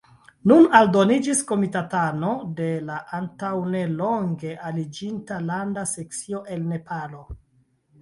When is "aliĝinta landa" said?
4.73-5.89